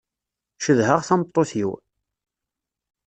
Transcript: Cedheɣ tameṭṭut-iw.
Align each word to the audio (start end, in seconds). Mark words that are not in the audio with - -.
Cedheɣ 0.63 0.99
tameṭṭut-iw. 1.07 1.71